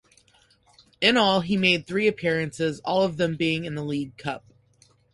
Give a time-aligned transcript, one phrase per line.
[0.99, 4.43] In all he made three appearances, all of them being in the League Cup.